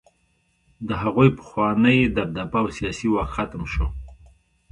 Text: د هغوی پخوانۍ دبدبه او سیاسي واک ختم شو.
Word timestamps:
د 0.87 0.89
هغوی 1.01 1.29
پخوانۍ 1.37 1.99
دبدبه 2.15 2.57
او 2.61 2.67
سیاسي 2.77 3.07
واک 3.09 3.29
ختم 3.35 3.61
شو. 3.73 3.87